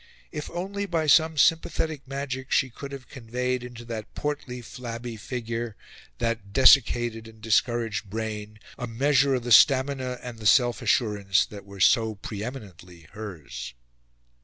If 0.31 0.49
only, 0.49 0.87
by 0.87 1.05
some 1.05 1.37
sympathetic 1.37 2.07
magic, 2.07 2.49
she 2.51 2.71
could 2.71 2.91
have 2.91 3.07
conveyed 3.07 3.63
into 3.63 3.85
that 3.85 4.15
portly, 4.15 4.59
flabby 4.63 5.15
figure, 5.15 5.75
that 6.17 6.51
desiccated 6.51 7.27
and 7.27 7.39
discouraged 7.39 8.09
brain, 8.09 8.57
a 8.79 8.87
measure 8.87 9.35
of 9.35 9.43
the 9.43 9.51
stamina 9.51 10.17
and 10.23 10.39
the 10.39 10.47
self 10.47 10.81
assurance 10.81 11.47
which 11.51 11.63
were 11.65 11.79
so 11.79 12.15
pre 12.15 12.43
eminently 12.43 13.01
hers! 13.11 13.75